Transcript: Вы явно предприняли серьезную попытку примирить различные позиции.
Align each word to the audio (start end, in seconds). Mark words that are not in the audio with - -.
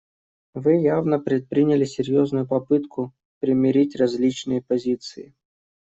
Вы 0.55 0.79
явно 0.81 1.19
предприняли 1.19 1.85
серьезную 1.85 2.47
попытку 2.47 3.13
примирить 3.39 3.95
различные 3.95 4.59
позиции. 4.63 5.35